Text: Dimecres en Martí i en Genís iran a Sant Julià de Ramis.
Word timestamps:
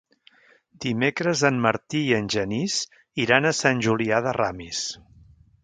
Dimecres 0.85 1.43
en 1.49 1.59
Martí 1.65 2.01
i 2.07 2.17
en 2.21 2.31
Genís 2.37 2.79
iran 3.27 3.49
a 3.51 3.55
Sant 3.61 3.85
Julià 3.89 4.25
de 4.29 4.35
Ramis. 4.39 4.85